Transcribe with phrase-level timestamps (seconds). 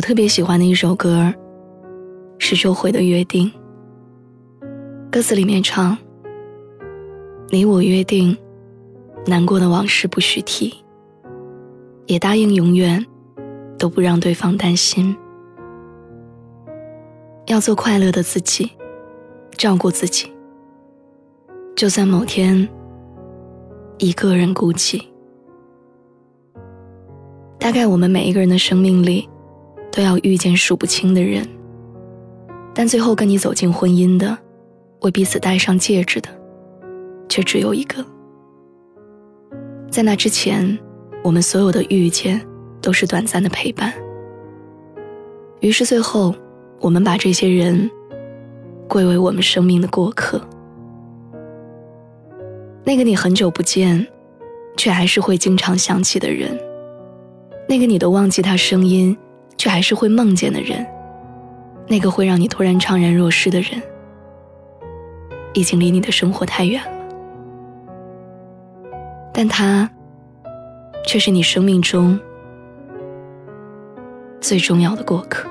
[0.00, 1.30] 我特别喜欢的一首歌，
[2.38, 3.52] 是周蕙的《约定》。
[5.10, 5.94] 歌词里面唱
[7.52, 8.34] ：“你我约定，
[9.26, 10.74] 难过的往事不许提，
[12.06, 13.04] 也答应永远
[13.78, 15.14] 都不让对方担心。
[17.48, 18.70] 要做快乐的自己，
[19.50, 20.32] 照顾自己。
[21.76, 22.66] 就算某天
[23.98, 25.02] 一个人孤寂，
[27.58, 29.28] 大概我们每一个人的生命里。”
[29.90, 31.46] 都要遇见数不清的人，
[32.74, 34.38] 但最后跟你走进婚姻的，
[35.00, 36.28] 为彼此戴上戒指的，
[37.28, 38.04] 却只有一个。
[39.90, 40.78] 在那之前，
[41.24, 42.40] 我们所有的遇见
[42.80, 43.92] 都是短暂的陪伴。
[45.60, 46.34] 于是最后，
[46.80, 47.90] 我们把这些人
[48.88, 50.40] 归为我们生命的过客。
[52.84, 54.06] 那个你很久不见，
[54.76, 56.58] 却还是会经常想起的人，
[57.68, 59.16] 那个你都忘记他声音。
[59.60, 60.86] 却还是会梦见的人，
[61.86, 63.82] 那个会让你突然怅然若失的人，
[65.52, 66.90] 已经离你的生活太远了，
[69.34, 69.90] 但他
[71.06, 72.18] 却是你生命中
[74.40, 75.46] 最重要的过客。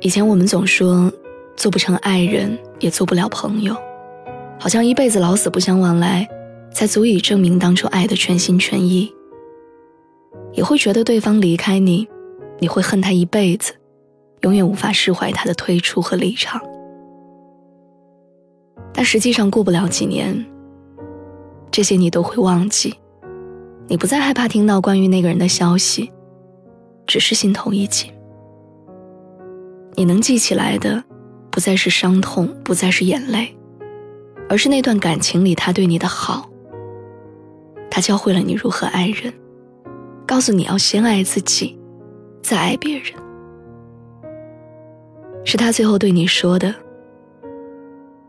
[0.00, 1.12] 以前我们总说，
[1.56, 3.76] 做不成爱人，也做不了朋友，
[4.58, 6.26] 好像一辈子老死不相往来，
[6.72, 9.14] 才足以证明当初爱的全心全意。
[10.52, 12.08] 也会觉得对方离开你，
[12.58, 13.72] 你会恨他一辈子，
[14.40, 16.60] 永远无法释怀他的退出和离场。
[18.92, 20.44] 但实际上过不了几年，
[21.70, 22.94] 这些你都会忘记，
[23.86, 26.10] 你不再害怕听到关于那个人的消息，
[27.06, 28.12] 只是心头一紧。
[29.94, 31.02] 你能记起来的，
[31.50, 33.56] 不再是伤痛，不再是眼泪，
[34.48, 36.50] 而是那段感情里他对你的好。
[37.90, 39.32] 他教会了你如何爱人。
[40.30, 41.76] 告诉你要先爱自己，
[42.40, 43.12] 再爱别人。
[45.44, 46.72] 是他最后对你说的：“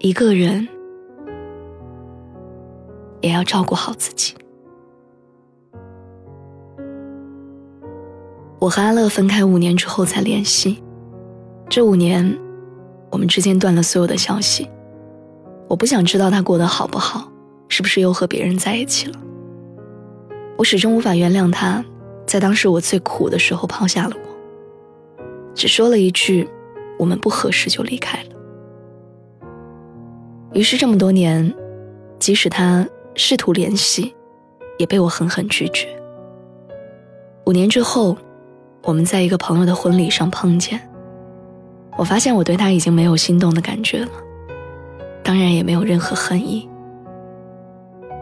[0.00, 0.66] 一个人
[3.20, 4.34] 也要照顾好自己。”
[8.58, 10.82] 我和阿乐分开五年之后才联系，
[11.68, 12.38] 这五年，
[13.10, 14.66] 我们之间断了所有的消息。
[15.68, 17.30] 我不想知道他过得好不好，
[17.68, 19.20] 是不是又和别人在一起了。
[20.58, 21.84] 我始终无法原谅他，
[22.26, 25.24] 在当时我最苦的时候抛下了我，
[25.54, 26.48] 只说了一句
[26.98, 28.28] “我们不合适”就离开了。
[30.52, 31.52] 于是这么多年，
[32.18, 32.86] 即使他
[33.16, 34.14] 试图联系，
[34.78, 35.88] 也被我狠狠拒绝。
[37.46, 38.16] 五年之后，
[38.82, 40.80] 我们在一个朋友的婚礼上碰见，
[41.96, 44.12] 我发现我对他已经没有心动的感觉了，
[45.24, 46.68] 当然也没有任何恨意，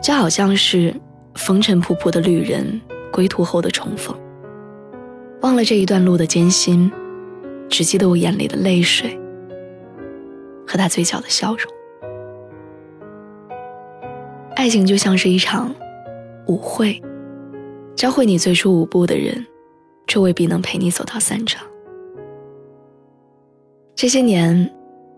[0.00, 0.94] 就好像是。
[1.34, 2.80] 风尘仆仆的旅人，
[3.12, 4.16] 归途后的重逢。
[5.42, 6.90] 忘了这一段路的艰辛，
[7.68, 9.18] 只记得我眼里的泪水
[10.66, 11.72] 和他嘴角的笑容。
[14.54, 15.74] 爱情就像是一场
[16.46, 17.00] 舞会，
[17.96, 19.46] 教会你最初舞步的人，
[20.06, 21.66] 却未必能陪你走到散场。
[23.94, 24.70] 这些年，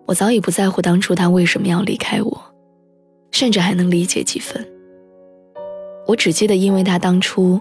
[0.07, 2.41] 我早已不在乎当初他为什么要离开我，
[3.33, 4.65] 甚至还能理解几分。
[6.13, 7.59] 我只记得，因为他当初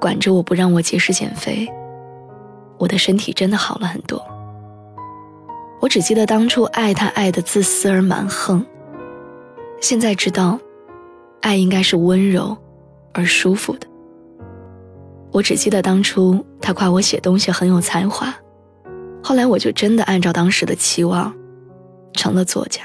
[0.00, 1.70] 管着我不让我节食减肥，
[2.78, 4.26] 我的身体真的好了很多。
[5.82, 8.64] 我只记得当初爱他爱的自私而蛮横，
[9.82, 10.58] 现在知道，
[11.42, 12.56] 爱应该是温柔
[13.12, 13.86] 而舒服的。
[15.30, 18.34] 我只记得当初他夸我写东西很有才华，
[19.22, 21.30] 后来我就真的按照当时的期望，
[22.14, 22.80] 成了作家。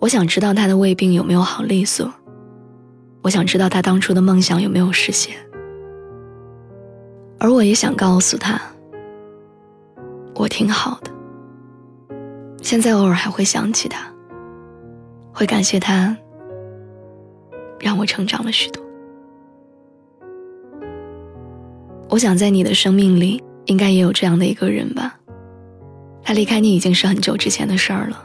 [0.00, 2.12] 我想知道他的胃病有没有好利索。
[3.22, 5.36] 我想知道他当初的梦想有没有实现，
[7.38, 8.60] 而我也想告诉他，
[10.34, 11.10] 我挺好的。
[12.62, 14.06] 现在偶尔还会想起他，
[15.32, 16.16] 会感谢他，
[17.78, 18.82] 让我成长了许多。
[22.08, 25.18] 我想在你的生命里，应该也有这样的一个人吧。
[26.22, 28.24] 他离开你已经是很久之前的事儿了，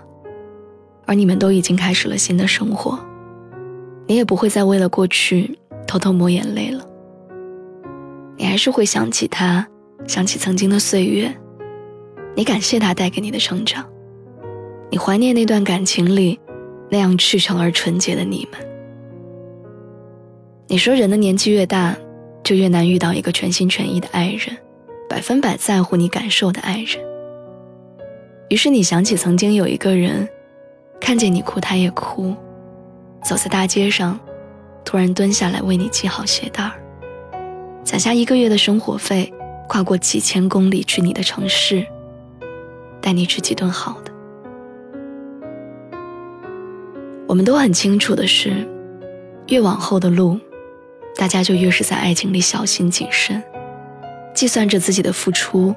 [1.05, 2.99] 而你们都已经开始了新的生活，
[4.07, 5.57] 你也不会再为了过去
[5.87, 6.85] 偷偷抹眼泪了。
[8.37, 9.67] 你还是会想起他，
[10.07, 11.33] 想起曾经的岁月，
[12.35, 13.85] 你感谢他带给你的成长，
[14.89, 16.39] 你怀念那段感情里
[16.89, 18.59] 那样赤诚而纯洁的你们。
[20.67, 21.95] 你说人的年纪越大，
[22.43, 24.57] 就越难遇到一个全心全意的爱人，
[25.09, 27.03] 百分百在乎你感受的爱人。
[28.49, 30.27] 于是你想起曾经有一个人。
[30.97, 32.33] 看见你哭，他也哭。
[33.25, 34.19] 走在大街上，
[34.85, 36.71] 突然蹲下来为你系好鞋带儿。
[37.83, 39.33] 攒下一个月的生活费，
[39.67, 41.83] 跨过几千公里去你的城市，
[43.01, 44.11] 带你吃几顿好的。
[47.27, 48.63] 我们都很清楚的是，
[49.47, 50.39] 越往后的路，
[51.15, 53.41] 大家就越是在爱情里小心谨慎，
[54.35, 55.73] 计算着自己的付出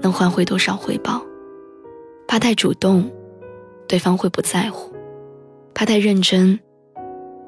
[0.00, 1.22] 能换回多少回报，
[2.26, 3.08] 怕太主动。
[3.86, 4.92] 对方会不在乎，
[5.80, 6.60] 他太认真，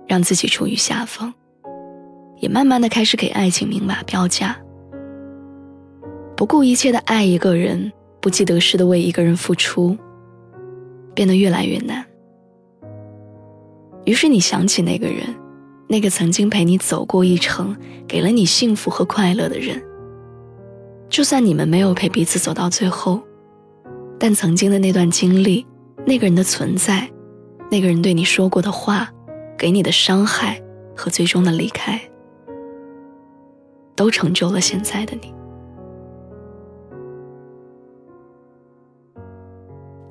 [0.06, 1.34] 让自己处于下风，
[2.38, 4.58] 也慢慢的开始给爱情明码标价，
[6.34, 7.92] 不顾一切的爱一个人，
[8.22, 9.94] 不计得失的为一个人付出，
[11.12, 12.02] 变得越来越难。
[14.06, 15.26] 于是你想起那个人，
[15.86, 17.76] 那个曾经陪你走过一程，
[18.08, 19.78] 给了你幸福和快乐的人。
[21.10, 23.20] 就算你们没有陪彼此走到最后，
[24.18, 25.66] 但曾经的那段经历。
[26.06, 27.06] 那个人的存在，
[27.72, 29.08] 那个人对你说过的话，
[29.56, 30.62] 给你的伤害
[30.94, 31.98] 和最终的离开，
[33.96, 35.32] 都成就了现在的你。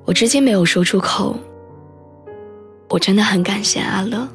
[0.05, 1.35] 我至今没有说出口。
[2.89, 4.27] 我真的很感谢阿乐，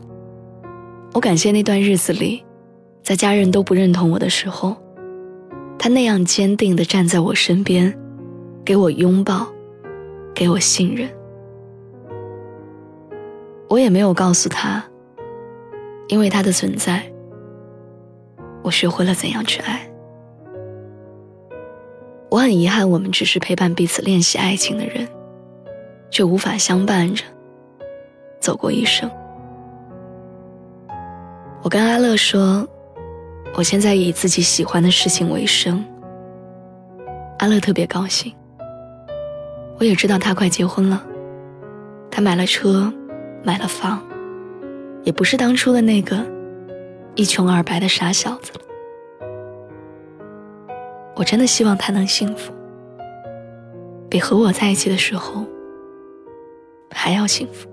[1.13, 2.45] 我感谢那段日子里，
[3.03, 4.77] 在家人都不认同我的时候，
[5.77, 7.93] 他那样坚定的站在我身边，
[8.65, 9.49] 给我拥抱，
[10.33, 11.11] 给我信任。
[13.69, 14.85] 我也没有告诉他，
[16.09, 17.03] 因为他的存在，
[18.63, 19.89] 我学会了怎样去爱。
[22.31, 25.09] 我很遗憾，我们只是陪伴彼此练习爱情的人，
[26.11, 27.25] 却无法相伴着
[28.41, 29.11] 走过一生。
[31.63, 32.67] 我跟阿乐说，
[33.55, 35.85] 我现在以自己喜欢的事情为生。
[37.39, 38.33] 阿乐特别高兴。
[39.79, 41.05] 我也知道他快结婚了，
[42.11, 42.93] 他买了车。
[43.47, 44.03] 买了房，
[45.05, 46.27] 也不是当初的那个
[47.15, 48.61] 一穷二白的傻小子了。
[51.15, 52.53] 我真的希望他能幸福，
[54.11, 55.47] 比和我在一起的时候
[56.91, 57.69] 还要幸福。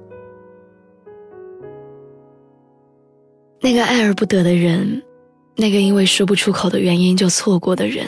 [3.59, 5.01] 那个爱而不得的人，
[5.55, 8.05] 那个因为说不出口的原因就错过的人，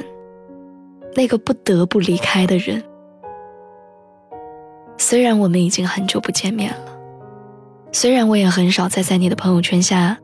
[1.16, 2.84] 那个不得不离开的人，
[5.00, 6.95] 虽然我们已经很久不见面了。
[7.96, 10.18] 虽然我也很少再在你的朋友圈下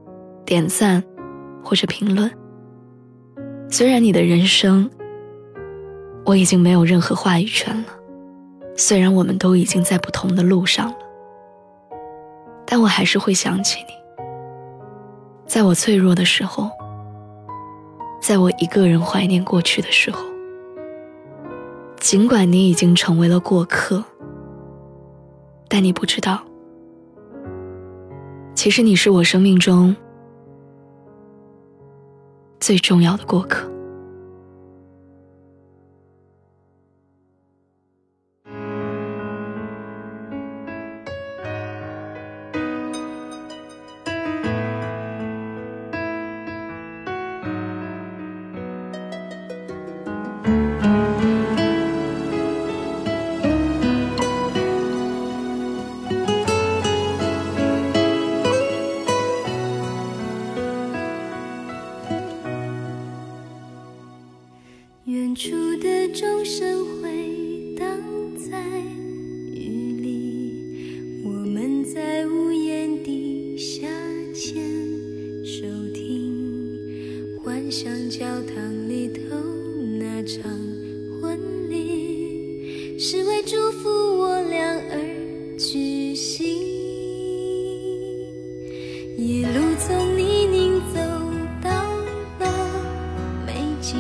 [0.46, 1.02] 点赞
[1.64, 2.30] 或者评论，
[3.70, 4.92] 虽然你的人生
[6.26, 7.86] 我已经没有任何话语权了，
[8.76, 10.96] 虽然我们都已经在不同的路上了，
[12.66, 13.94] 但我还是会想起你，
[15.48, 16.70] 在我脆弱的时候，
[18.22, 20.20] 在我一个人怀念过去的时候，
[22.02, 24.04] 尽管你已经成为了过客，
[25.70, 26.38] 但你不知道。
[28.54, 29.96] 其实你是我生命中
[32.60, 33.71] 最重要的过客。
[77.44, 79.36] 幻想教堂里头
[80.00, 80.44] 那场
[81.20, 81.40] 婚
[81.72, 84.60] 礼，是为祝福我俩
[84.92, 86.46] 而举行。
[89.18, 91.00] 一路从泥泞走
[91.64, 91.72] 到
[92.40, 92.46] 了
[93.48, 93.98] 美景，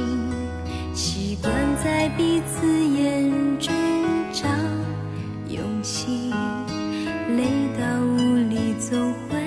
[0.94, 1.52] 习惯
[1.84, 2.02] 在。
[2.18, 3.74] 彼此眼中
[4.32, 4.48] 找
[5.48, 6.30] 勇气，
[7.36, 7.46] 累
[7.80, 9.41] 到无力总会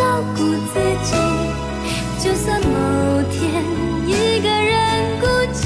[0.00, 0.38] 照顾
[0.72, 1.12] 自己
[2.24, 3.62] 就算某天
[4.06, 5.60] 一个人孤寂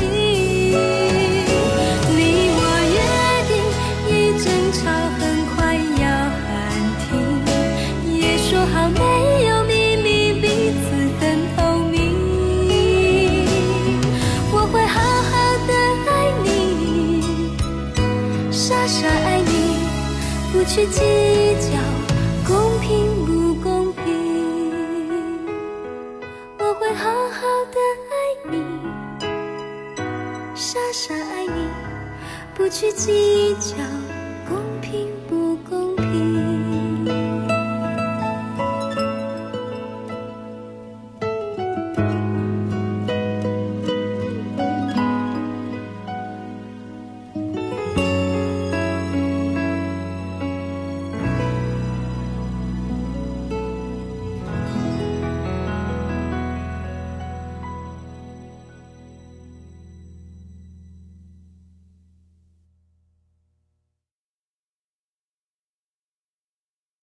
[2.10, 2.18] 你
[2.56, 2.60] 我
[2.96, 2.98] 约
[3.46, 3.54] 定
[4.10, 4.10] 一
[4.42, 4.80] 争吵
[5.16, 5.22] 很
[5.54, 6.04] 快要
[6.42, 6.50] 喊
[6.98, 7.06] 停
[8.12, 9.00] 也说好没
[9.46, 10.08] 有秘密
[10.40, 10.44] 彼
[10.82, 10.84] 此
[11.20, 11.22] 很
[11.54, 11.94] 透明
[14.50, 14.98] 我会好
[15.30, 15.32] 好
[15.68, 15.70] 的
[16.10, 16.12] 爱
[16.42, 16.44] 你
[18.50, 19.52] 傻傻爱你
[20.52, 20.98] 不去计
[21.70, 21.78] 较
[22.44, 23.33] 公平不
[31.06, 31.68] 傻爱你，
[32.54, 34.03] 不去计较。